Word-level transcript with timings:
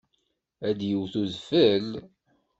Ad 0.67 0.75
d-yewwet 0.77 1.13
udfel? 1.21 1.87